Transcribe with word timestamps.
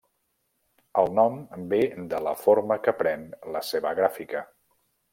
El 1.01 1.13
nom 1.19 1.37
ve 1.75 1.81
de 2.15 2.23
la 2.29 2.35
forma 2.47 2.81
que 2.89 2.97
pren 3.05 3.31
la 3.57 3.65
seva 3.71 3.93
gràfica. 4.03 4.47